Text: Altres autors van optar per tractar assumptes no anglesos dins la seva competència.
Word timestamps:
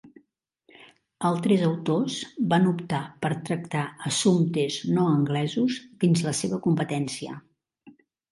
Altres 1.29 1.65
autors 1.67 2.15
van 2.53 2.65
optar 2.69 3.01
per 3.25 3.29
tractar 3.51 3.83
assumptes 4.13 4.79
no 4.97 5.05
anglesos 5.17 5.77
dins 6.05 6.27
la 6.31 6.37
seva 6.41 6.61
competència. 6.67 7.37